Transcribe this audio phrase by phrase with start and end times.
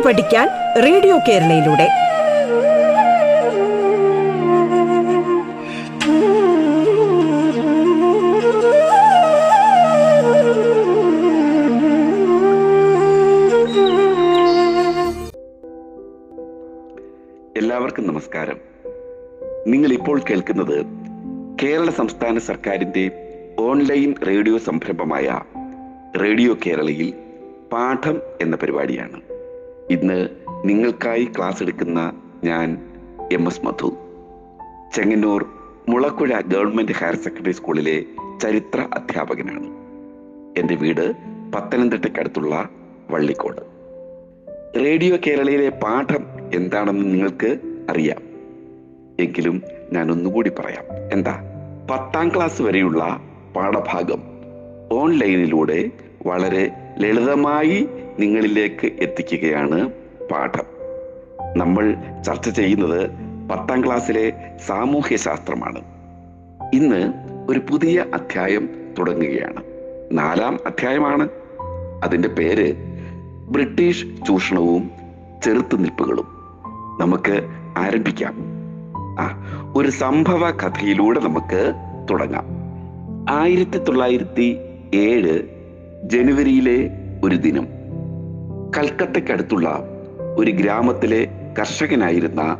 [0.00, 0.48] പാട്ട് പഠിക്കാൻ
[0.82, 1.86] റേഡിയോ കേരളയിലൂടെ.
[17.56, 18.56] എല്ലാവർക്കും നമസ്കാരം.
[19.66, 20.86] നിങ്ങൾ ഇപ്പോൾ കേൾക്കുന്നത്
[21.62, 23.10] കേരള സംസ്ഥാന സർക്കാരിന്റെ
[23.58, 25.40] ഓൺലൈൻ റേഡിയോ സംരംഭമായ
[26.20, 27.14] റേഡിയോ കേരളയിൽ
[27.72, 29.39] പാഠം എന്ന പരിപാടിയാണ്.
[29.90, 30.28] ഇന്ന്
[30.64, 32.12] നിങ്ങൾക്കായി ക്ലാസ് എടുക്കുന്ന
[32.44, 32.78] ഞാൻ
[33.32, 33.96] M S Madhu.
[34.94, 35.46] Chengannur
[35.88, 38.04] Mulakkuzha government higher secondary സ്കൂളിലെ
[38.42, 39.66] ചരിത്ര അധ്യാപകനാണ്.
[40.60, 41.12] എന്റെ വീട്
[41.54, 42.68] പത്തനംതിട്ടയ്ക്കടുത്തുള്ള
[43.10, 43.60] വള്ളിക്കോട്.
[44.84, 47.58] റേഡിയോ കേരളയിലെ പാഠം എന്താണെന്ന് നിങ്ങൾക്ക്
[47.90, 48.22] അറിയാം.
[49.20, 50.84] എങ്കിലും ഞാൻ ഒന്നുകൂടി പറയാം.
[51.12, 51.40] എന്താ?
[51.90, 53.20] പത്താം ക്ലാസ് വരെയുള്ള
[53.56, 54.22] പാഠഭാഗം
[54.92, 55.90] ഓൺലൈനിലൂടെ
[56.26, 57.88] വളരെ ലളിതമായി
[58.20, 59.90] നിങ്ങളിലേക്ക് എത്തിക്കുകയാണ്
[60.32, 60.64] പാഠം.
[61.56, 63.10] നമ്മൾ ചർച്ച ചെയ്യുന്നത്
[63.50, 64.32] പത്താം ക്ലാസ്സിലെ
[64.66, 65.82] സാമൂഹ്യ ശാസ്ത്രമാണ്
[66.74, 67.12] ഇന്ന്
[67.48, 69.62] ഒരു പുതിയ അധ്യായം തുടങ്ങുകയാണ്.
[70.12, 71.28] നാലാം അധ്യായമാണ്.
[72.04, 72.74] അതിന്റെ പേര്
[73.50, 74.90] ബ്രിട്ടീഷ് ചൂഷണവും
[75.44, 76.26] ചെറുത്തുനിൽപ്പുകളും.
[77.00, 77.42] നമുക്ക്
[77.78, 78.34] ആരംഭിക്കാം.
[79.20, 79.44] ആ
[79.76, 81.72] ഒരു സംഭവ കഥയിലൂടെ നമുക്ക്
[82.10, 82.46] തുടങ്ങാം.
[83.30, 84.56] ആയിരത്തി തൊള്ളായിരത്തി
[84.94, 85.42] ഏഴ്
[86.04, 86.90] ജനുവരിയിലെ
[87.24, 87.79] ഒരു ദിനം.
[88.76, 89.82] കൽക്കത്തയ്ക്കടുത്തുള്ള
[90.36, 92.58] ഒരു ഗ്രാമത്തിലെ കർഷകനായിരുന്ന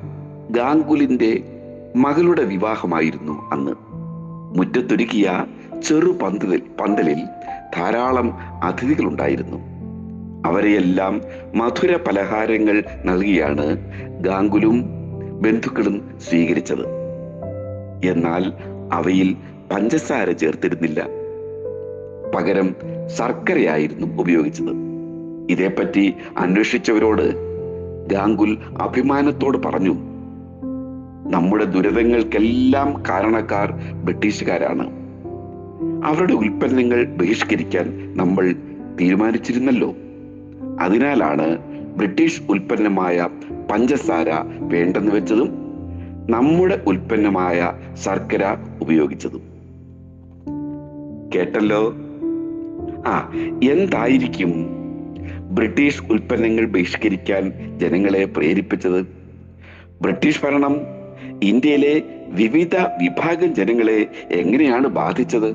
[0.51, 1.43] ഗാംഗുലിന്റെ
[1.97, 3.73] മകളുടെ വിവാഹമായിരുന്നു അന്ന്.
[4.59, 5.47] മുറ്റത്തൊരുക്കിയ
[5.85, 7.25] ചെറു പന്തലിൽ പന്തലിൽ
[7.77, 9.57] ധാരാളം അതിഥികളുണ്ടായിരുന്നു.
[10.49, 11.21] അവരെയെല്ലാം
[11.55, 13.77] മധുര പലഹാരങ്ങൾ നൽകിയാണ്
[14.21, 14.85] ഗാംഗുലും
[15.41, 16.87] ബന്ധുക്കളും സ്വീകരിച്ചത്.
[18.05, 18.53] എന്നാൽ
[18.93, 19.37] അവയിൽ
[19.73, 21.07] പഞ്ചസാര ചേർത്തിരുന്നില്ല.
[22.35, 22.75] പകരം
[23.07, 24.90] ശർക്കരയായിരുന്നു ഉപയോഗിച്ചത്.
[25.51, 27.35] ഇതേപ്പറ്റി അന്വേഷിച്ചവരോട്
[28.09, 29.95] ഗാംഗുൽ അഭിമാനത്തോട് പറഞ്ഞു
[31.31, 33.73] നമ്മുടെ ദുരിതങ്ങൾക്കെല്ലാം കാരണക്കാർ
[34.05, 34.91] ബ്രിട്ടീഷുകാരാണ്.
[36.05, 38.55] അവരുടെ ഉൽപ്പന്നങ്ങൾ ബഹിഷ്കരിക്കാൻ നമ്മൾ
[39.01, 39.95] തീരുമാനിച്ചിരുന്നല്ലോ.
[40.81, 41.59] അതിനാലാണ്
[41.97, 43.29] ബ്രിട്ടീഷ് ഉൽപ്പന്നമായ
[43.71, 45.51] പഞ്ചസാര വേണ്ടെന്ന് വെച്ചതും
[46.31, 49.43] നമ്മുടെ ഉൽപ്പന്നമായ ശർക്കര ഉപയോഗിച്ചതും.
[51.35, 51.95] കേട്ടല്ലോ?
[53.07, 54.80] ആ എന്തായിരിക്കും
[55.51, 59.07] ബ്രിട്ടീഷ് ഉൽപ്പന്നങ്ങൾ ബഹിഷ്കരിക്കാൻ ജനങ്ങളെ പ്രേരിപ്പിച്ചത്.
[60.03, 60.81] ബ്രിട്ടീഷ് ഭരണം
[61.43, 65.51] ഇന്ത്യയിലെ വിവിധ വിഭാഗം ജനങ്ങളെ എങ്ങനെയാണ് ബാധിച്ചത്?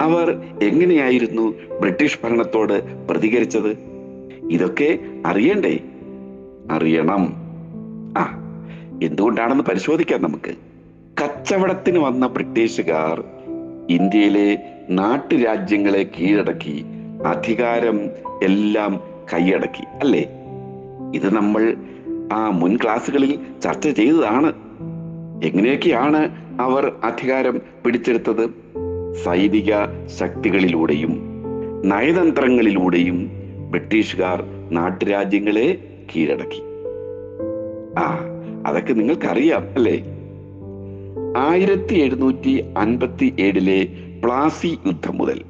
[0.00, 3.76] അവർ എങ്ങനെയായിരുന്നു ബ്രിട്ടീഷ് ഭരണത്തോട് പ്രതികരിച്ചത്?
[4.50, 5.78] ഇതൊക്കെ അറിയണ്ടേ?
[6.70, 7.34] അറിയണം.
[8.18, 8.38] ആ
[9.02, 10.54] എന്തുകൊണ്ടാണെന്ന് പരിശോധിക്കാം നമുക്ക്.
[11.24, 13.24] കച്ചവടത്തിന് വന്ന ബ്രിട്ടീഷുകാർ
[13.90, 14.58] ഇന്ത്യയിലെ
[14.90, 16.84] നാട്ടുരാജ്യങ്ങളെ കീഴടക്കി
[17.26, 18.00] അധികാരം
[18.42, 19.00] എല്ലാം
[19.34, 20.28] കൈയടക്കി അല്ലേ?
[21.14, 21.76] ഇത് നമ്മൾ
[22.32, 24.52] ആ മുൻ ക്ലാസ്സുകളിൽ ചർച്ച ചെയ്തതാണ്.
[25.44, 26.30] എങ്ങനെയൊക്കെയാണ്
[26.60, 28.48] അവർ അധികാരം പിടിച്ചെടുത്തത്?
[29.24, 29.72] സൈനിക
[30.06, 31.42] ശക്തികളിലൂടെയും
[31.84, 33.30] നയതന്ത്രങ്ങളിലൂടെയും
[33.70, 35.78] ബ്രിട്ടീഷുകാർ നാട്ടുരാജ്യങ്ങളെ
[36.16, 36.62] കീഴടക്കി.
[37.98, 38.18] ആ
[38.66, 40.04] അതൊക്കെ നിങ്ങൾക്കറിയാം അല്ലേ?
[41.36, 43.88] ആയിരത്തി എഴുന്നൂറ്റി അൻപത്തി ഏഴിലെ
[44.24, 45.42] പ്ലാസി യുദ്ധം മുതൽ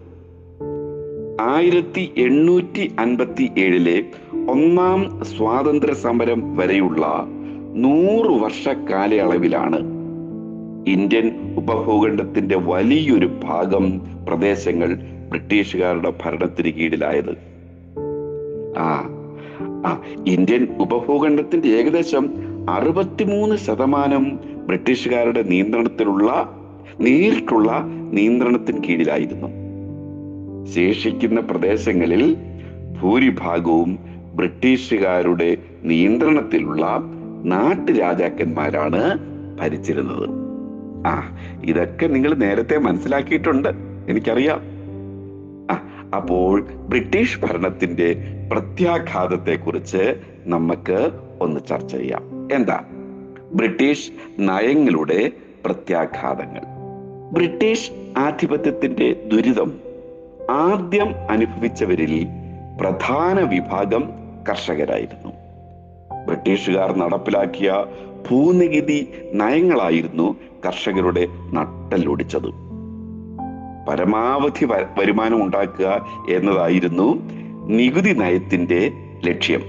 [1.41, 4.03] ആയിരത്തി എണ്ണൂറ്റി അൻപത്തി ഏഴിലെ
[4.49, 7.26] ഒന്നാം സ്വാതന്ത്ര്യ സമരം വരെയുള്ള
[7.75, 9.78] നൂറ് വർഷ കാലയളവിലാണ്
[10.91, 14.94] ഇന്ത്യൻ ഉപഭൂഖണ്ഡത്തിന്റെ വലിയൊരു ഭാഗം പ്രദേശങ്ങൾ
[15.28, 17.32] ബ്രിട്ടീഷുകാരുടെ ഭരണത്തിന് കീഴിലായത്.
[18.78, 19.10] ആ
[19.87, 22.34] ആ ഇന്ത്യൻ ഉപഭൂഖണ്ഡത്തിന്റെ ഏകദേശം
[22.70, 26.55] അറുപത്തിമൂന്ന് ശതമാനം ബ്രിട്ടീഷുകാരുടെ നിയന്ത്രണത്തിലുള്ള
[27.00, 27.81] നേരിട്ടുള്ള
[28.12, 29.57] നിയന്ത്രണത്തിന് കീഴിലായിരുന്നു.
[30.74, 32.36] ശേഷിക്കുന്ന പ്രദേശങ്ങളിൽ
[33.00, 33.98] ഭൂരിഭാഗവും
[34.34, 37.00] ബ്രിട്ടീഷുകാരുടെ നിയന്ത്രണത്തിലുള്ള
[37.44, 39.18] നാട്ടുരാജാക്കന്മാരാണ്
[39.60, 40.28] ഭരിച്ചിരുന്നത്.
[41.06, 43.69] ആ ഇതൊക്കെ നിങ്ങൾ നേരത്തെ മനസ്സിലാക്കിയിട്ടുണ്ട്.
[44.08, 44.60] എനിക്കറിയാം.
[46.16, 48.16] അപ്പോൾ ബ്രിട്ടീഷ് ഭരണത്തിന്റെ
[48.52, 51.10] പ്രത്യാഘാതത്തെ കുറിച്ച് നമുക്ക്
[51.40, 52.48] ഒന്ന് ചർച്ച ചെയ്യാം.
[52.52, 52.84] എന്താ?
[53.52, 55.32] ബ്രിട്ടീഷ് നയങ്ങളുടെ
[55.64, 56.60] പ്രത്യാഘാതങ്ങൾ.
[57.32, 59.88] ബ്രിട്ടീഷ് ആധിപത്യത്തിന്റെ ദുരിതം
[60.50, 62.26] ആദ്യം അനുഭവിച്ചവരിൽ
[62.80, 64.10] പ്രധാന വിഭാഗം
[64.50, 65.32] കർഷകരായിരുന്നു.
[66.26, 67.84] ബ്രിട്ടീഷുകാർ നടപ്പിലാക്കിയ
[68.30, 70.36] ഭൂനികുതി നയങ്ങളായിരുന്നു
[70.66, 72.48] കർഷകരുടെ നട്ടലൊടിച്ചത്
[73.88, 74.64] പരമാവധി
[74.98, 77.22] വരുമാനം ഉണ്ടാക്കുക എന്നതായിരുന്നു
[77.66, 78.90] നികുതി നയത്തിന്റെ
[79.24, 79.62] ലക്ഷ്യം.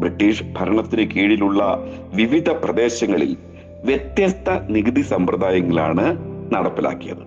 [0.00, 1.84] ബ്രിട്ടീഷ് ഭരണത്തിന് കീഴിലുള്ള
[2.14, 3.36] വിവിധ പ്രദേശങ്ങളിൽ
[3.84, 6.06] വ്യത്യസ്ത നികുതി സമ്പ്രദായങ്ങളാണ്
[6.54, 7.24] നടപ്പിലാക്കിയത്.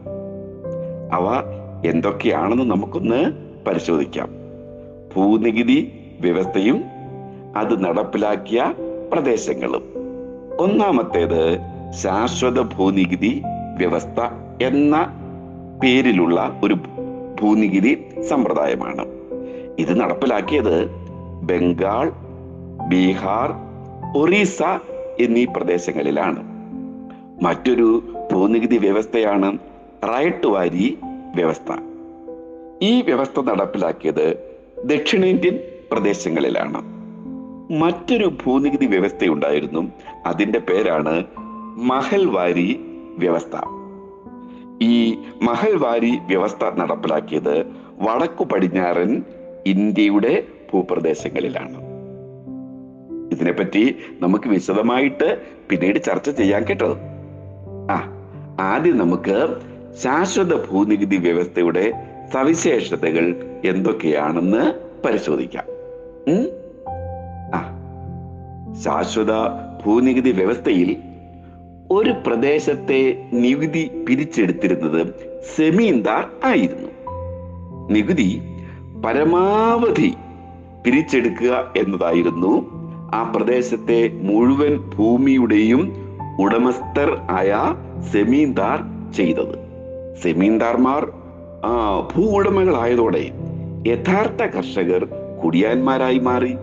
[1.13, 3.25] അവ എന്തൊക്കെയാണെന്ന് നമുക്കൊന്ന്
[3.68, 4.29] പരിശോധിക്കാം.
[5.15, 6.83] ഭൂനികുതി വ്യവസ്ഥയും
[7.56, 8.74] അത് നടപ്പിലാക്കിയ
[9.12, 9.83] പ്രദേശങ്ങളും.
[10.59, 11.57] ഒന്നാമത്തേത്
[11.91, 13.41] ശാശ്വത ഭൂനികുതി
[13.77, 14.19] വ്യവസ്ഥ
[14.62, 15.07] എന്ന
[15.83, 16.74] പേരിലുള്ള ഒരു
[17.41, 19.06] ഭൂനികുതി സമ്പ്രദായമാണ്.
[19.80, 20.89] ഇത് നടപ്പിലാക്കിയത്
[21.41, 22.12] ബംഗാൾ
[22.89, 23.53] ബീഹാർ
[24.18, 24.62] ഒറീസ
[25.19, 26.44] എന്നീ പ്രദേശങ്ങളിലാണ്.
[27.44, 28.03] മറ്റൊരു
[28.33, 29.57] ഭൂനികുതി വ്യവസ്ഥയാണ്
[30.03, 30.97] റൈറ്റ് വാരി
[31.38, 31.78] വ്യവസ്ഥ.
[32.81, 34.56] ഈ വ്യവസ്ഥ നടപ്പിലാക്കിയത്
[34.86, 35.60] ദക്ഷിണേന്ത്യൻ
[35.92, 36.98] പ്രദേശങ്ങളിലാണ്.
[37.74, 39.92] മറ്റൊരു ഭൂനികുതി വ്യവസ്ഥയുണ്ടായിരുന്നു.
[40.25, 41.24] അതിന്റെ പേരാണ്
[41.78, 42.80] മഹൽവാരി
[43.18, 43.57] വ്യവസ്ഥ.
[44.81, 47.68] ഈ മഹൽവാരി വ്യവസ്ഥ നടപ്പിലാക്കിയത്
[48.01, 49.24] വടക്കു പടിഞ്ഞാറൻ
[49.66, 50.44] ഇന്ത്യയുടെ
[50.74, 51.78] ഭൂപ്രദേശങ്ങളിലാണ്.
[53.31, 56.98] ഇതിനെപ്പറ്റി നമുക്ക് വിശദമായിട്ട് പിന്നീട് ചർച്ച ചെയ്യാൻ കേട്ടോ.
[57.92, 58.07] ആ
[58.60, 59.56] ആദ്യം നമുക്ക്
[60.03, 61.94] ശാശ്വത ഭൂനികുതി വ്യവസ്ഥയുടെ
[62.33, 63.35] സവിശേഷതകൾ
[63.65, 64.73] എന്തൊക്കെയാണെന്ന്
[65.05, 65.63] പരിശോധിക്കാം.
[67.55, 67.79] ആ.
[68.85, 69.31] ശാശ്വത
[69.85, 70.97] ഭൂനികുതി വ്യവസ്ഥയിൽ
[71.91, 75.07] ഒരു പ്രദേശത്തെ നികുതി പിരിച്ചെടുത്തിരുന്നത്
[75.55, 76.89] സെമീന്ദാർ ആയിരുന്നു.
[77.91, 78.41] നികുതി
[79.05, 80.13] പരമാവധി
[80.85, 82.69] പിരിച്ചെടുക്കുക എന്നതായിരുന്നു
[83.13, 85.95] ആ പ്രദേശത്തെ മുഴുവൻ ഭൂമിയുടെയും
[86.41, 87.55] ഉടമസ്ഥർ ആയ
[88.11, 88.79] സെമീന്ദാർ
[89.13, 89.67] ചെയ്തത്.
[90.24, 91.12] സെമീന്ദാർമാർ
[92.16, 93.31] ഭൂ ഉടമകളായതോടെ
[93.88, 95.06] യഥാർത്ഥ കർഷകർ
[95.44, 96.54] കുടിയാന്മാരായി മാറി.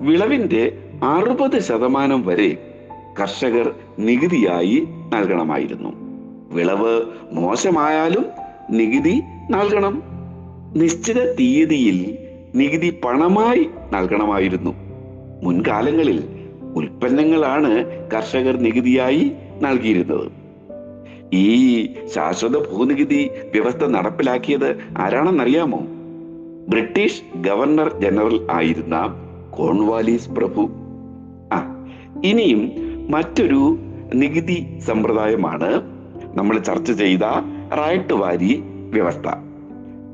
[0.00, 2.56] വിളവിന്റെ അറുപത് ശതമാനം വരെ
[3.20, 5.92] കർഷകർ നികുതിയായി നൽകണമായിരുന്നു.
[6.54, 7.02] വിളവ്
[7.32, 8.26] മോശമായാലും
[8.70, 10.02] നികുതി നൽകണം.
[10.76, 12.18] നിശ്ചിത തീയതിയിൽ
[12.54, 14.74] നികുതി പണമായി നൽകണമായിരുന്നു.
[15.42, 16.24] മുൻകാലങ്ങളിൽ
[16.76, 17.72] ഉൽപ്പന്നങ്ങളാണ്
[18.10, 19.32] കർഷകർ നികുതിയായി
[19.62, 20.39] നൽകിയിരുന്നത്.
[21.34, 25.78] ഈ ശാശ്വത ഭൂനികുതി വ്യവസ്ഥ നടപ്പിലാക്കിയത് ആരാണെന്നറിയാമോ?
[26.68, 29.16] ബ്രിട്ടീഷ് ഗവർണർ ജനറൽ ആയിരുന്ന
[29.50, 30.70] കോൺവാലീസ് പ്രഭു.
[31.52, 31.86] ആ
[32.24, 32.70] ഇനിയും
[33.10, 33.78] മറ്റൊരു
[34.14, 35.82] നികുതി സമ്പ്രദായമാണ്
[36.34, 37.20] നമ്മൾ ചർച്ച ചെയ്ത
[37.72, 39.34] റൈറ്റ് വാരി വ്യവസ്ഥ.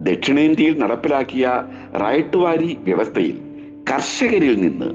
[0.01, 1.51] ദക്ഷിണേന്ത്യയിൽ നടപ്പിലാക്കിയ
[1.95, 3.39] റൈറ്റ് വാരി വ്യവസ്ഥയിൽ
[3.93, 4.91] കർഷകരിൽ നിന്ന്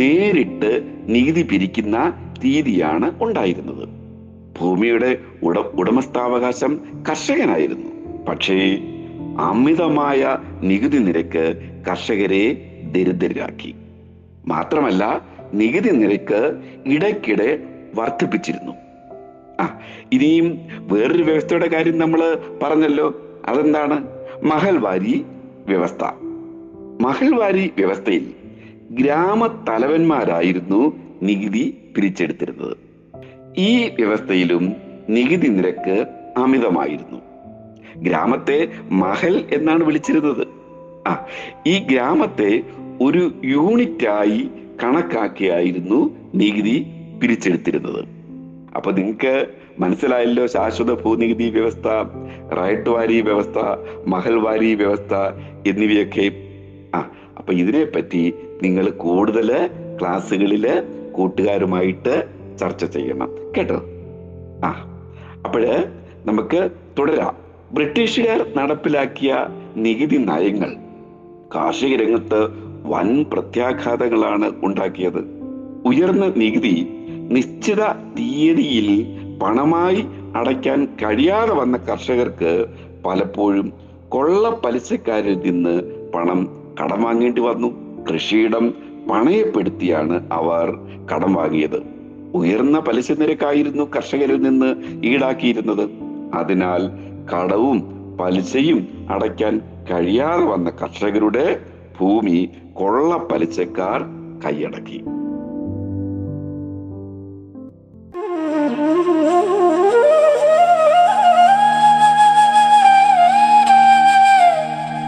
[0.00, 2.12] നേരിട്ട് നികുതി പിരിക്കുന്ന
[2.44, 3.95] രീതിയാണ് ഉണ്ടായിരുന്നത്.
[4.58, 8.24] ഭൂമിയുടെ ഉട ഉടമസ്ഥാവകാശം കർഷകനായിരുന്നു.
[8.24, 8.78] പക്ഷേ
[9.38, 11.54] അമിതമായ നികുതി നിരക്ക്
[11.88, 13.74] കർഷകരെ ദരിദ്രരാക്കി.
[14.48, 17.58] മാത്രമല്ല നികുതി നിരക്ക് ഇടയ്ക്കിടെ
[17.94, 18.72] വർദ്ധിപ്പിച്ചിരുന്നു.
[19.62, 19.78] ആ
[20.12, 23.22] ഇനിയും വേറൊരു വ്യവസ്ഥയുടെ കാര്യം നമ്മൾ പറഞ്ഞല്ലോ.
[23.44, 24.08] അതെന്താണ്?
[24.42, 25.24] മഹൽവാരി
[25.66, 26.10] വ്യവസ്ഥ.
[27.00, 28.26] മഹൽവാരി വ്യവസ്ഥയിൽ
[28.90, 32.85] ഗ്രാമത്തലവന്മാരായിരുന്നു നികുതി പിരിച്ചെടുത്തിരുന്നത്.
[33.58, 34.76] ഈ വ്യവസ്ഥയിലും
[35.08, 36.06] നികുതി നിരക്ക്
[36.36, 37.20] അമിതമായിരുന്നു.
[37.96, 40.46] ഗ്രാമത്തെ മഹൽ എന്നാണ് വിളിച്ചിരുന്നത്.
[41.08, 41.26] ആ
[41.66, 42.62] ഈ ഗ്രാമത്തെ
[43.02, 44.50] ഒരു യൂണിറ്റായി
[44.82, 46.86] കണക്കാക്കിയായിരുന്നു നികുതി
[47.22, 48.04] പിരിച്ചെടുത്തിരുന്നത്.
[48.76, 49.46] അപ്പൊ നിങ്ങൾക്ക്
[49.78, 51.88] മനസ്സിലായല്ലോ ശാശ്വത ഭൂനികുതി വ്യവസ്ഥ
[52.54, 53.58] റൈറ്റ് വാരി വ്യവസ്ഥ
[54.06, 55.14] മഹൽ വാരി വ്യവസ്ഥ
[55.68, 56.30] എന്നിവയൊക്കെ.
[56.94, 59.70] ആ അപ്പൊ ഇതിനെപ്പറ്റി നിങ്ങൾ കൂടുതൽ
[60.00, 60.82] ക്ലാസ്സുകളിൽ
[61.12, 63.32] കൂട്ടുകാരുമായിട്ട് ചർച്ച ചെയ്യണം.
[63.58, 63.82] കേട്ടോ?
[64.64, 64.92] ആ.
[65.44, 65.84] അപ്പോഴ്
[66.26, 67.36] നമുക്ക് തുടരാം.
[67.72, 70.74] ബ്രിട്ടീഷുകാർ നടപ്പിലാക്കിയ നികുതി നയങ്ങൾ.
[71.54, 72.48] കാർഷിക രംഗത്ത്
[72.86, 75.18] വൻ പ്രത്യാഘാതങ്ങളാണ് ഉണ്ടാക്കിയത്.
[75.86, 76.88] ഉയർന്ന നികുതി
[77.30, 79.06] നിശ്ചിത തീയതിയിൽ
[79.42, 80.04] പണമായി
[80.36, 82.66] അടയ്ക്കാൻ കഴിയാതെ വന്ന കർഷകർക്ക്
[83.06, 83.72] പലപ്പോഴും
[84.08, 86.48] കൊള്ള പലിശക്കാരിൽ നിന്ന് പണം
[86.82, 87.68] കടം വാങ്ങേണ്ടി വന്നു.
[88.12, 88.74] കൃഷിയിടം
[89.10, 90.78] പണയപ്പെടുത്തിയാണ് അവർ
[91.14, 91.95] കടം വാങ്ങിയത്.
[92.36, 94.74] ഉയർന്ന പലിശ നിരക്കായിരുന്നു കർഷകരിൽ നിന്ന്
[95.04, 95.90] ഈടാക്കിയിരുന്നത്.
[96.34, 96.82] അതിനാൽ
[97.32, 97.78] കടവും
[98.20, 101.60] പലിശയും അടയ്ക്കാൻ കഴിയാതെ വന്ന കർഷകരുടെ
[102.00, 104.02] ഭൂമി കൊള്ള പലിശക്കാർ
[104.44, 105.04] കൈയടക്കി.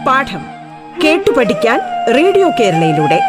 [0.07, 0.41] പാഠം
[1.03, 1.79] കേട്ടു പഠിക്കാൻ
[2.15, 3.28] റേഡിയോ കേരളയിലൂടെ.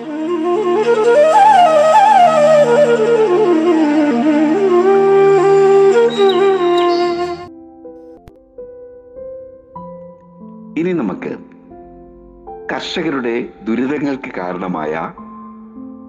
[0.81, 0.87] ഇനി
[10.93, 11.37] നമുക്ക്
[12.73, 15.13] കർഷകരുടെ ദുരിതങ്ങൾക്ക് കാരണമായ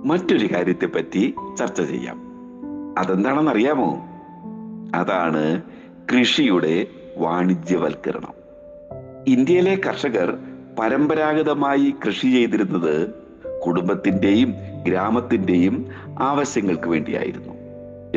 [0.05, 2.21] മറ്റൊരു കാര്യത്തെപ്പറ്റി ചർച്ച ചെയ്യാം.
[2.99, 3.97] അതെന്താണെന്ന് അറിയാമോ
[4.95, 5.63] അതാണ്
[6.13, 6.87] കൃഷിയുടെ
[7.19, 8.33] വാണിജ്യവൽക്കരണം.
[9.27, 10.39] ഇന്ത്യയിലെ കർഷകർ
[10.79, 13.22] പരമ്പരാഗതമായി കൃഷി ചെയ്തിരുന്നത്
[13.67, 14.55] കുടുംബത്തിന്റെയും
[14.89, 15.87] ഗ്രാമത്തിന്റെയും
[16.21, 17.53] ആവശ്യങ്ങൾക്ക് വേണ്ടിയായിരുന്നു.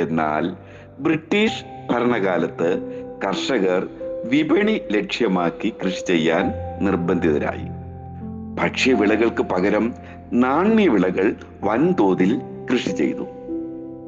[0.01, 0.55] എന്നാൽ
[0.99, 2.91] ബ്രിട്ടീഷ് ഭരണകാലത്ത്
[3.25, 3.87] കർഷകർ
[4.25, 6.51] വിപണി ലക്ഷ്യമാക്കി കൃഷി ചെയ്യാൻ
[6.85, 7.67] നിർബന്ധിതരായി.
[8.55, 9.93] ഭക്ഷ്യവിളകൾക്ക് പകരം
[10.33, 13.27] നാണ്യവിളകൾ വൻതോതിൽ കൃഷി ചെയ്തു.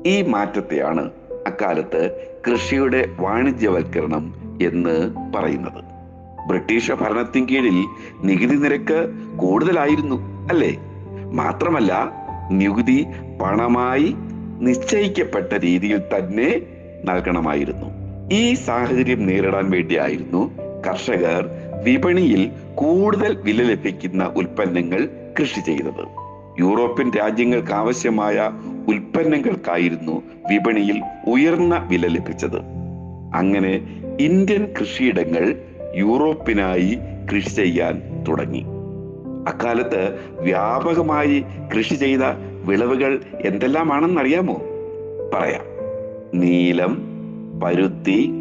[0.05, 1.11] ഈ മാറ്റത്തെയാണ്
[1.47, 5.83] അക്കാലത്ത് കൃഷിയുടെ വാണിജ്യവൽക്കരണം എന്ന് പറയുന്നത്.
[6.47, 7.85] ബ്രിട്ടീഷ് ഭരണത്തിൻ കീഴിൽ
[8.23, 10.86] നികുതി നിരക്ക് കൂടുതലായിരുന്നു അല്ലേ?
[11.33, 12.11] മാത്രമല്ല
[12.51, 13.05] നികുതി
[13.41, 14.15] പണമായി
[14.59, 16.61] നിശ്ചയിക്കപ്പെട്ട രീതിയിൽ തന്നെ
[17.05, 17.85] നൽകണമായിരുന്നു.
[18.33, 20.51] ഈ സാഹചര്യം നേരിടാൻ വേണ്ടിയായിരുന്നു
[20.87, 21.49] കർഷകർ
[21.83, 26.27] വിപണിയിൽ കൂടുതൽ വില ലഭിക്കുന്ന ഉൽപ്പന്നങ്ങൾ കൃഷി ചെയ്തത്.
[26.59, 28.51] യൂറോപ്യൻ രാജ്യങ്ങൾക്ക് ആവശ്യമായ
[28.87, 32.59] ഉൽപ്പന്നങ്ങൾക്കായിരുന്നു വിപണിയിൽ ഉയർന്ന വില ലഭിച്ചത്.
[33.35, 35.55] അങ്ങനെ ഇന്ത്യൻ കൃഷിയിടങ്ങൾ
[35.95, 36.97] യൂറോപ്പിനായി
[37.33, 38.65] കൃഷി ചെയ്യാൻ തുടങ്ങി.
[39.47, 41.45] അക്കാലത്ത് വ്യാപകമായി
[41.77, 42.19] കൃഷി ചെയ്ത
[42.65, 44.61] വിളവുകൾ എന്തെല്ലാമാണെന്നറിയാമോ?
[45.33, 45.65] പറയാം.
[46.33, 46.97] നീലം
[47.63, 48.31] പരുത്തി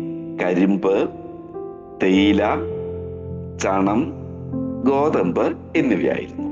[0.43, 1.11] കരിമ്പ്
[2.03, 2.43] തേയില
[3.63, 4.13] ചണം
[4.85, 6.47] ഗോതമ്പ് എന്നിവയായിരുന്നു.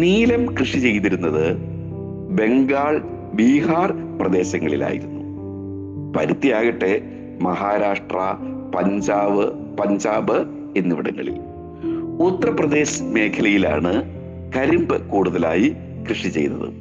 [0.00, 1.56] നീലം കൃഷി ചെയ്തിരുന്നത്
[2.30, 2.98] ബംഗാൾ
[3.34, 5.22] ബീഹാർ പ്രദേശങ്ങളിലായിരുന്നു.
[6.18, 7.00] പരുത്തിയാകട്ടെ
[7.42, 8.34] മഹാരാഷ്ട്ര
[8.74, 10.44] പഞ്ചാബ് പഞ്ചാബ്
[10.76, 11.51] എന്നിവിടങ്ങളിൽ.
[12.20, 14.02] ഉത്തർപ്രദേശ് മേഖലയിലാണ്
[14.56, 15.76] കരിമ്പ് കൂടുതലായി
[16.08, 16.72] കൃഷി ചെയ്തത്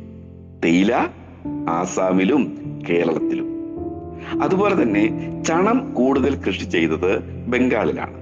[0.63, 1.07] തേയില
[1.69, 2.57] ആസാമിലും
[2.89, 3.51] കേരളത്തിലും.
[4.41, 8.21] അതുപോലെ തന്നെ ചണം കൂടുതൽ കൃഷി ചെയ്തത് ബംഗാളിലാണ്.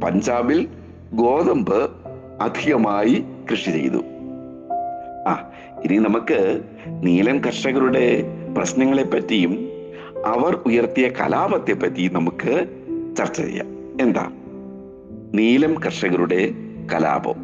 [0.00, 0.68] പഞ്ചാബിൽ
[1.12, 1.90] ഗോതമ്പ്
[2.40, 4.02] അധികമായി കൃഷി ചെയ്തു.
[5.28, 5.50] ആ
[5.84, 6.60] ഇനി നമുക്ക്
[7.02, 8.24] നീലം കർഷകരുടെ
[8.56, 9.68] പ്രശ്നങ്ങളെ പറ്റിയും
[10.26, 12.66] അവർ ഉയർത്തിയ കലാപത്തെ പറ്റിയും നമുക്ക്
[13.16, 13.66] ചർച്ച ചെയ്യാം.
[14.00, 14.32] എന്താ?
[15.34, 16.50] നീലം കർഷകരുടെ
[16.92, 17.34] കലാപം.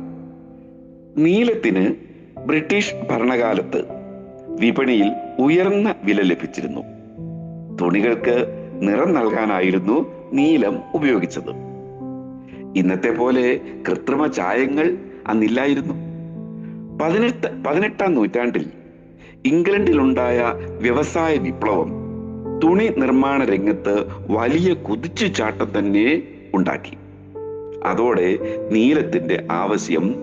[1.16, 1.94] നീലത്തിന്
[2.46, 3.84] ബ്രിട്ടീഷ് ഭരണകാലത്ത്
[4.48, 6.80] വിപണിയിൽ ഉയർന്ന വില ലഭിച്ചിരുന്നു.
[7.80, 8.46] തുണികൾക്ക്
[8.82, 11.50] നിറം നൽകാനായിരുന്നു നീലം ഉപയോഗിച്ചത്.
[12.76, 15.94] ഇന്നത്തെ പോലെ കൃത്രിമ ചായങ്ങൾ അന്നില്ലായിരുന്നു.
[17.02, 18.70] പതിനെട്ട് പതിനെട്ടാം നൂറ്റാണ്ടിൽ
[19.46, 21.92] ഇംഗ്ലണ്ടിലുണ്ടായ വ്യവസായ വിപ്ലവം
[22.64, 26.22] തുണി നിർമ്മാണ രംഗത്ത് വലിയ കുതിച്ചുചാട്ടം തന്നെ
[26.54, 27.01] ഉണ്ടാക്കി.
[27.82, 28.38] അതോടെ
[28.70, 30.14] നീലത്തിന്റെ ആവശ്യം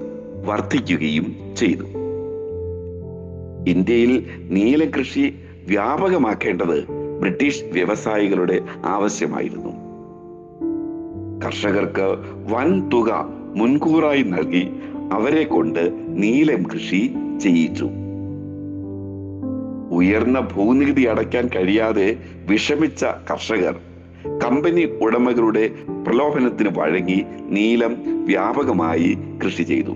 [0.45, 1.83] വർദ്ധിക്കുകയും ചെയ്തു.
[3.67, 5.33] ഇന്ത്യയിൽ നീല കൃഷി
[5.67, 6.85] വ്യാപകമാക്കേണ്ടത്
[7.19, 9.69] ബ്രിട്ടീഷ് വ്യവസായികളുടെ ആവശ്യമായിരുന്നു.
[11.45, 12.07] കർഷകർക്ക്
[12.53, 14.69] വൻ തുക മുൻകൂറായി നൽകി
[15.13, 17.89] അവരെ കൊണ്ട് നീലം കൃഷി ചെയ്യിച്ചു.
[19.91, 22.17] ഉയർന്ന ഭൂനികുതി അടയ്ക്കാൻ കഴിയാതെ
[22.49, 23.75] വിഷമിച്ച കർഷകർ
[24.25, 25.69] കമ്പനി ഉടമകളുടെ
[26.07, 29.91] പ്രലോഭനത്തിന് വഴങ്ങി നീലം വ്യാപകമായി കൃഷി ചെയ്തു.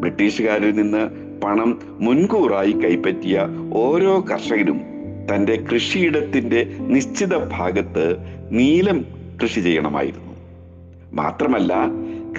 [0.00, 4.80] ബ്രിട്ടീഷുകാരിൽ നിന്ന് പണം മുൻകൂറായി കൈപ്പറ്റിയ ഓരോ കർഷകനും
[5.34, 8.16] തന്റെ കൃഷിയിടത്തിന്റെ നിശ്ചിത ഭാഗത്ത്
[8.50, 9.04] നീലം
[9.42, 10.34] കൃഷി ചെയ്യണമായിരുന്നു.
[11.12, 11.74] മാത്രമല്ല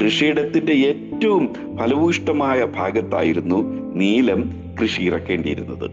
[0.02, 3.56] കൃഷിയിടത്തിന്റെ ഏറ്റവും ഫലഭൂഷ്ടമായ ഭാഗത്തായിരുന്നു
[3.96, 5.92] നീലം കൃഷി ഇറക്കേണ്ടിയിരുന്നത്.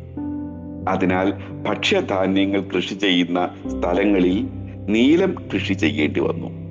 [0.88, 1.32] അതിനാൽ
[1.68, 6.62] ഭക്ഷ്യധാന്യങ്ങൾ കൃഷി ചെയ്യുന്ന സ്ഥലങ്ങളിൽ നീലം കൃഷി ചെയ്യേണ്ടി വന്നു.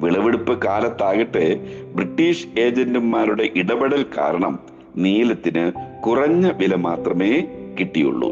[0.00, 1.60] വിളവെടുപ്പ് കാലത്താകട്ടെ
[1.94, 4.58] ബ്രിട്ടീഷ് ഏജന്റുമാരുടെ ഇടപെടൽ കാരണം
[4.96, 7.44] നീലത്തിന് കുറഞ്ഞ വില മാത്രമേ
[7.80, 8.30] കിട്ടിയുള്ളൂ.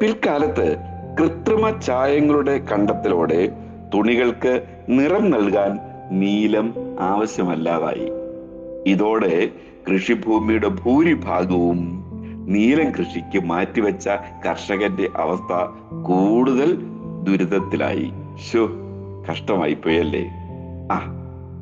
[0.00, 0.76] പിൽക്കാലത്ത്
[1.18, 3.52] കൃത്രിമ ചായങ്ങളുടെ കണ്ടെത്തലോടെ
[3.94, 5.78] തുണികൾക്ക് നിറം നൽകാൻ
[6.18, 8.12] നീലം ആവശ്യമല്ലാതായി.
[8.86, 9.50] ഇതോടെ
[9.88, 12.01] കൃഷിഭൂമിയുടെ ഭൂരിഭാഗവും
[12.48, 14.08] നീലം കൃഷിക്ക് മാറ്റിവെച്ച
[14.46, 15.52] കർഷകന്റെ അവസ്ഥ
[16.02, 16.78] കൂടുതൽ
[17.24, 18.12] ദുരിതത്തിലായി.
[18.52, 18.68] ഷോ
[19.30, 20.24] കഷ്ടമായി പോയല്ലേ
[20.92, 21.00] ആ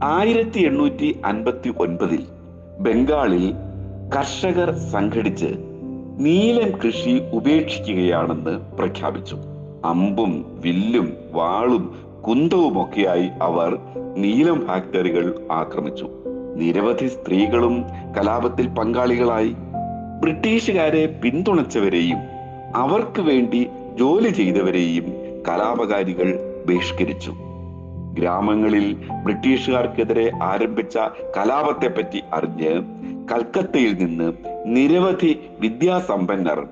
[0.03, 2.23] ആയിരത്തി എണ്ണൂറ്റി അൻപത്തി ഒൻപതിൽ
[2.79, 3.55] ബംഗാളിൽ
[4.17, 5.47] കർഷകർ സംഘടിച്ച്
[6.19, 9.37] നീലൻ കൃഷി ഉപേക്ഷിക്കുകയാണെന്ന് പ്രഖ്യാപിച്ചു.
[9.85, 11.95] അമ്പും വില്ലും വാളും
[12.29, 13.79] കുന്തവുമൊക്കെയായി അവർ
[14.17, 16.09] നീലം ഫാക്ടറികൾ ആക്രമിച്ചു.
[16.57, 17.85] നിരവധി സ്ത്രീകളും
[18.19, 19.57] കലാപത്തിൽ പങ്കാളികളായി.
[20.21, 22.19] ബ്രിട്ടീഷുകാരെ പിന്തുണച്ചവരെയും
[22.75, 25.05] അവർക്ക് വേണ്ടി ജോലി ചെയ്തവരെയും
[25.49, 27.35] കലാപകാരികൾ ബഹിഷ്കരിച്ചു.
[28.15, 30.97] ഗ്രാമങ്ങളിൽ ബ്രിട്ടീഷുകാർക്കെതിരെ ആരംഭിച്ച
[31.37, 32.73] കലാപത്തെപ്പറ്റി അറിഞ്ഞ്
[33.33, 34.33] കൽക്കത്തയിൽ നിന്ന്
[34.67, 36.67] നിരവധി വിദ്യാസമ്പന്നർ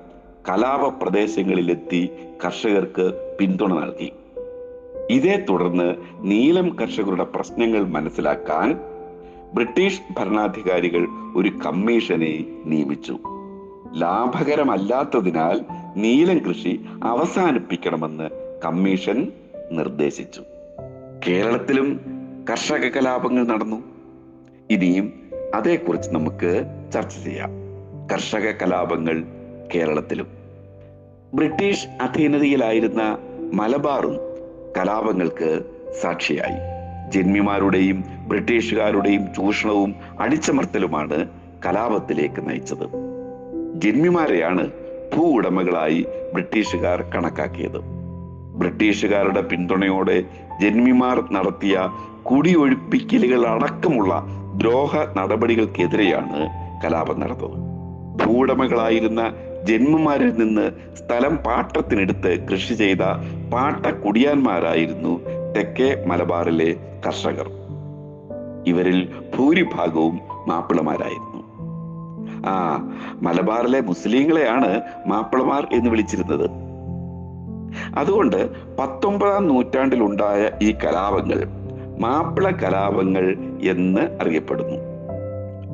[0.49, 2.09] കലാപ പ്രദേശങ്ങളിലെത്തി
[2.45, 4.11] കർഷകർക്ക് പിന്തുണ നൽകി.
[5.09, 8.79] ഇതേ തുടർന്ന് നീലം കർഷകരുടെ പ്രശ്നങ്ങൾ മനസ്സിലാക്കാൻ
[9.53, 13.19] ബ്രിട്ടീഷ് ഭരണാധികാരികൾ ഒരു കമ്മീഷനെ നിയമിച്ചു.
[13.95, 15.61] ലാഭകരമല്ലാത്തതിനാൽ
[15.95, 19.31] നീലം കൃഷി അവസാനിപ്പിക്കണമെന്ന് കമ്മീഷൻ
[19.71, 20.43] നിർദ്ദേശിച്ചു.
[21.27, 22.01] കേരളത്തിലും
[22.49, 23.83] കർഷക കലാപങ്ങൾ നടന്നു.
[24.69, 25.13] ഇനിയും
[25.55, 27.49] അതേക്കുറിച്ച് നമുക്ക് ചർച്ച ചെയ്യാം.
[28.11, 29.23] കർഷക കലാപങ്ങൾ
[29.75, 30.27] കേരളത്തിലും.
[31.33, 33.17] ബ്രിട്ടീഷ് അധീനതയിലായിരുന്ന
[33.53, 34.17] മലബാറും
[34.77, 35.63] കലാപങ്ങൾക്ക്
[36.01, 36.79] സാക്ഷിയായി.
[37.11, 41.29] ജന്മിമാരുടെയും ബ്രിട്ടീഷുകാരുടെയും ചൂഷണവും അടിച്ചമർത്തലുമാണ്
[41.65, 43.18] കലാപത്തിലേക്ക് നയിച്ചത്.
[43.79, 44.63] ജന്മിമാരെയാണ്
[45.15, 47.79] ഭൂ ഉടമകളായി ബ്രിട്ടീഷുകാർ കണക്കാക്കിയത്.
[48.55, 50.23] ബ്രിട്ടീഷുകാരുടെ പിന്തുണയോടെ
[50.61, 51.89] ജന്മിമാർ നടത്തിയ
[52.31, 54.23] കുടിയൊഴിപ്പിക്കലുകൾ അടക്കമുള്ള
[54.57, 56.39] ദ്രോഹ നടപടികൾക്കെതിരെയാണ്
[56.83, 57.57] കലാപം നടന്നത്.
[58.23, 59.21] ഭൂവുടമകളായിരുന്ന
[59.63, 63.03] ജന്മമാരിൽ നിന്ന് സ്ഥലം പാട്ടത്തിനെടുത്ത് കൃഷി ചെയ്ത
[63.53, 65.13] പാട്ട കുടിയാന്മാരായിരുന്നു
[65.55, 66.75] തെക്കേ മലബാറിലെ
[67.07, 67.49] കർഷകർ.
[68.67, 68.99] ഇവരിൽ
[69.37, 71.28] ഭൂരിഭാഗവും മാപ്പിളമാരായിരുന്നു.
[72.49, 72.89] ആ
[73.21, 76.49] മലബാറിലെ മുസ്ലിങ്ങളെയാണ് മാപ്പിളമാർ എന്ന് വിളിച്ചിരുന്നത്.
[77.97, 81.59] അതുകൊണ്ട് പത്തൊമ്പതാം നൂറ്റാണ്ടിലുണ്ടായ ഈ കലാപങ്ങൾ
[81.99, 84.75] മാപ്പിള കലാപങ്ങൾ എന്ന് അറിയപ്പെടുന്നു.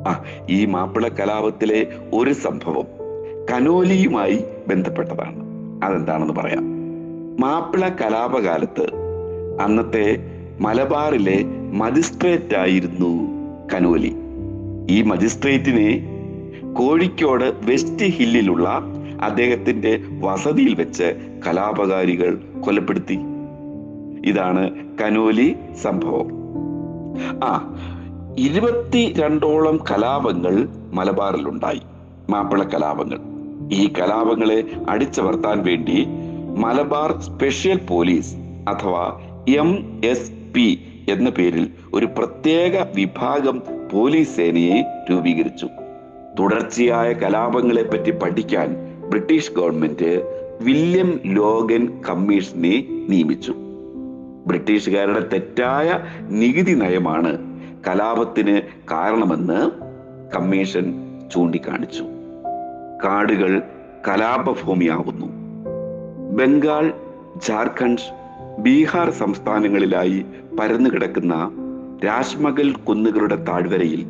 [0.08, 2.84] ആ ഈ മാപ്പിള കലാപത്തിലെ ഒരു സംഭവം
[3.52, 5.36] കനോലിയുമായി ബന്ധപ്പെട്ടതാണ്.
[5.84, 6.64] അതെന്താണെന്ന് പറയാം.
[7.40, 8.86] മാപ്പിള കലാപകാലത്ത്
[9.60, 10.18] അന്നത്തെ
[10.60, 13.28] മലബാറിലെ മജിസ്ട്രേറ്റ് ആയിരുന്നു
[13.74, 14.16] കനോലി.
[14.90, 16.15] ഈ മജിസ്ട്രേറ്റിനെ
[16.78, 18.82] കോഴിക്കോട് വെസ്റ്റ് ഹില്ലിലുള്ള
[19.22, 21.16] അദ്ദേഹത്തിന്റെ വസതിയിൽ വെച്ച്
[21.46, 23.18] കലാപകാരികൾ കൊലപ്പെടുത്തി.
[24.26, 26.28] ഇതാണ് കനോലി സംഭവം.
[27.44, 27.76] ആ
[28.38, 31.80] ഇരുപത്തി രണ്ടോളം കലാപങ്ങൾ മലബാറിലുണ്ടായി.
[32.30, 33.18] മാപ്പിള കലാപങ്ങൾ.
[33.72, 36.06] ഈ കലാപങ്ങളെ അടിച്ചമർത്താൻ വേണ്ടി
[36.58, 38.36] മലബാർ സ്പെഷ്യൽ പോലീസ്
[38.68, 43.62] അഥവാ എം എസ് പി എന്ന പേരിൽ ഒരു പ്രത്യേക വിഭാഗം
[43.92, 45.68] പോലീസ് സേനയെ രൂപീകരിച്ചു.
[46.38, 48.76] തുടർച്ചയായ കലാപങ്ങളെ പറ്റി പഠിക്കാൻ
[49.08, 50.22] ബ്രിട്ടീഷ് ഗവൺമെന്റ്
[50.60, 53.54] വില്യം ലോഗൻ കമ്മീഷനെ നിയമിച്ചു.
[54.46, 59.70] ബ്രിട്ടീഷുകാരുടെ തെറ്റായ നികുതി നയമാണ് കലാപത്തിന് കാരണമെന്ന്
[60.36, 60.94] കമ്മീഷൻ
[61.34, 62.04] ചൂണ്ടിക്കാണിച്ചു.
[63.04, 63.62] കാടുകൾ
[64.08, 65.26] കലാപഭൂമിയാകുന്നു.
[66.36, 66.92] ബംഗാൾ
[67.48, 68.26] ജാർഖണ്ഡ്
[68.58, 70.26] ബീഹാർ സംസ്ഥാനങ്ങളിലായി
[70.60, 71.50] പരന്നു കിടക്കുന്ന
[72.04, 74.06] രാജ്മഗൽ കുന്നുകളുടെ താഴ്വരയിൽ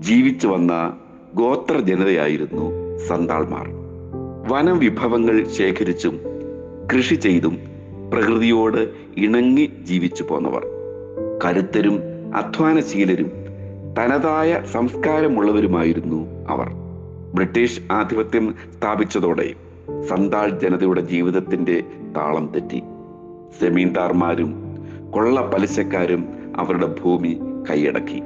[0.00, 0.92] ജീവിച്ചു വന്ന
[1.34, 3.68] ഗോത്ര ജനതയായിരുന്നു സന്താൾമാർ.
[4.52, 6.20] വനം വിഭവങ്ങൾ ശേഖരിച്ചും
[6.92, 7.58] കൃഷി ചെയ്തും
[8.12, 10.66] പ്രകൃതിയോട് ഇണങ്ങി ജീവിച്ചു പോന്നവർ.
[11.44, 12.00] കരുത്തരും
[12.34, 13.30] അധ്വാനശീലരും
[13.98, 16.66] തനതായ സംസ്കാരമുള്ളവരുമായിരുന്നു അവർ.
[17.34, 19.54] ബ്രിട്ടീഷ് ആധിപത്യം സ്ഥാപിച്ചതോടെ
[20.08, 21.82] സന്താൾ ജനതയുടെ ജീവിതത്തിന്റെ
[22.16, 22.82] താളം തെറ്റി.
[23.60, 24.54] സെമീന്ദാർമാരും
[25.10, 28.22] കൊള്ള പലിശക്കാരും അവരുടെ ഭൂമി കൈയടക്കി.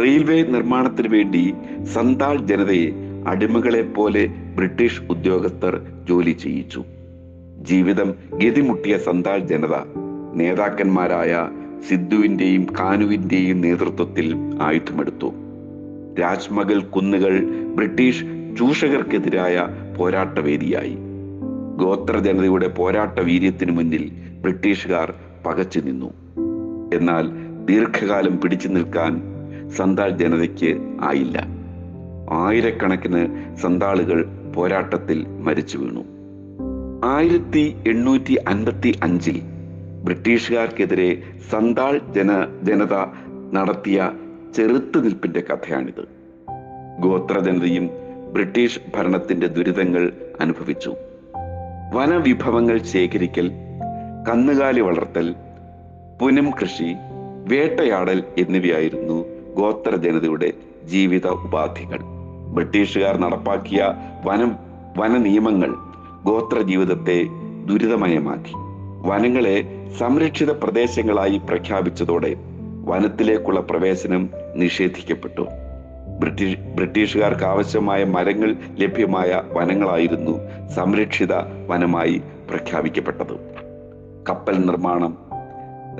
[0.00, 1.54] റെയിൽവേ നിർമ്മാണത്തിന് വേണ്ടി
[1.92, 2.92] സന്താൾ ജനതയെ
[3.26, 6.84] അടിമകളെ പോലെ ബ്രിട്ടീഷ് ഉദ്യോഗസ്ഥർ ജോലി ചെയ്യിച്ചു.
[7.62, 9.74] ജീവിതം ഗതിമുട്ടിയ സന്താൾ ജനത
[10.34, 11.48] നേതാക്കന്മാരായ
[11.88, 15.32] സിദ്ധുവിന്റെയും കാനുവിന്റെയും നേതൃത്വത്തിൽ ആയുധമെടുത്തു.
[16.20, 17.40] രാജ്മഗൽ കുന്നുകൾ
[17.76, 18.24] ബ്രിട്ടീഷ്
[18.58, 20.96] ചൂഷകർക്കെതിരായ പോരാട്ടവേദിയായി.
[21.76, 24.10] ഗോത്ര ജനതയുടെ പോരാട്ട വീര്യത്തിനു മുന്നിൽ
[24.42, 25.14] ബ്രിട്ടീഷുകാർ
[25.46, 26.10] പകച്ചു നിന്നു.
[26.94, 27.28] എന്നാൽ
[27.64, 29.35] ദീർഘകാലം പിടിച്ചു നിൽക്കാൻ
[29.70, 31.46] സന്താൾ ജനതയ്ക്ക് ആയില്ല.
[32.30, 34.24] ആയിരക്കണക്കിന് സന്താളുകൾ
[34.56, 36.04] പോരാട്ടത്തിൽ മരിച്ചു വീണു.
[37.04, 39.42] ആയിരത്തി എണ്ണൂറ്റി അൻപത്തി അഞ്ചിൽ
[40.04, 42.94] ബ്രിട്ടീഷുകാർക്കെതിരെ സന്താൾ ജന ജനത
[43.52, 44.12] നടത്തിയ
[44.56, 46.08] ചെറുത്തുനിൽപ്പിന്റെ കഥയാണിത്.
[47.00, 47.90] ഗോത്ര ജനതയും
[48.32, 50.94] ബ്രിട്ടീഷ് ഭരണത്തിന്റെ ദുരിതങ്ങൾ അനുഭവിച്ചു.
[51.94, 53.50] വനവിഭവങ്ങൾ ശേഖരിക്കൽ
[54.28, 55.34] കന്നുകാലി വളർത്തൽ
[56.20, 56.94] പുനം കൃഷി
[57.48, 60.52] വേട്ടയാടൽ എന്നിവയായിരുന്നു ഗോത്ര ജനതയുടെ
[60.84, 61.98] ജീവിത ഉപാധികൾ.
[62.54, 64.56] ബ്രിട്ടീഷുകാർ നടപ്പാക്കിയ വനം
[64.96, 65.74] വന നിയമങ്ങൾ
[66.24, 67.26] ഗോത്ര ജീവിതത്തെ
[67.66, 68.52] ദുരിതമയമാക്കി.
[69.08, 72.36] വനങ്ങളെ സംരക്ഷിത പ്രദേശങ്ങളായി പ്രഖ്യാപിച്ചതോടെ
[72.84, 75.46] വനത്തിലേക്കുള്ള പ്രവേശനം നിഷേധിക്കപ്പെട്ടു.
[76.20, 80.38] ബ്രിട്ടീഷ് ബ്രിട്ടീഷുകാർക്ക് ആവശ്യമായ മരങ്ങൾ ലഭ്യമായ വനങ്ങളായിരുന്നു
[80.74, 81.32] സംരക്ഷിത
[81.66, 83.36] വനമായി പ്രഖ്യാപിക്കപ്പെട്ടത്.
[84.28, 85.18] കപ്പൽ നിർമ്മാണം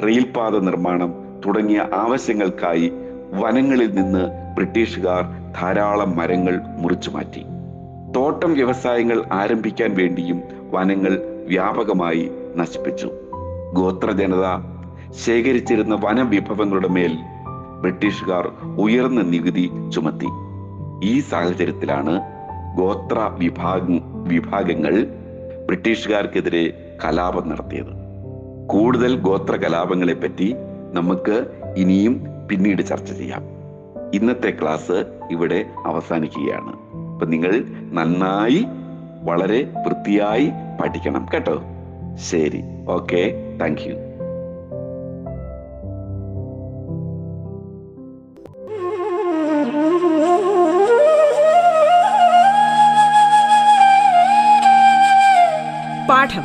[0.06, 1.14] റെയിൽപാത നിർമ്മാണം
[1.46, 2.92] തുടങ്ങിയ ആവശ്യങ്ങൾക്കായി
[3.34, 7.44] വനങ്ങളിൽ നിന്ന് ബ്രിട്ടീഷുകാർ ധാരാളം മരങ്ങൾ മുറിച്ചു മാറ്റി.
[8.16, 13.10] തോട്ടം വ്യവസായങ്ങൾ ആരംഭിക്കാൻ വേണ്ടിയും വനങ്ങൾ വ്യാപകമായി നശിപ്പിച്ചു.
[13.72, 14.60] ഗോത്ര ജനത
[15.26, 17.16] ശേഖരിച്ചിരുന്ന വനവിഭവങ്ങളുടെ മേൽ
[17.80, 20.26] ബ്രിട്ടീഷുകാർ ഉയർന്ന നികുതി ചുമത്തി.
[21.04, 22.20] ഈ സാഹചര്യത്തിലാണ്
[22.76, 23.82] ഗോത്ര വിഭാഗ
[24.28, 25.04] വിഭാഗങ്ങൾ
[25.66, 28.06] ബ്രിട്ടീഷുകാർക്കെതിരെ കലാപം നടത്തിയത്.
[28.66, 30.54] കൂടുതൽ ഗോത്ര കലാപങ്ങളെപ്പറ്റി
[30.92, 33.42] നമുക്ക് ഇനിയും പിന്നീട് ചർച്ച ചെയ്യാം.
[34.14, 36.72] ഇന്നത്തെ ക്ലാസ് ഇവിടെ അവസാനിക്കുകയാണ്.
[37.12, 38.66] അപ്പൊ നിങ്ങൾ നന്നായി
[39.22, 41.62] വളരെ വൃത്തിയായി പഠിക്കണം കേട്ടോ.
[42.30, 42.64] ശരി.
[42.88, 43.34] ഓക്കെ.
[43.60, 43.94] Thank you.
[56.08, 56.42] പാഠം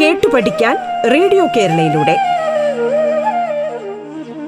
[0.00, 0.76] കേട്ടു പഠിക്കാൻ
[1.12, 2.39] റേഡിയോ കേരളയിലൂടെ.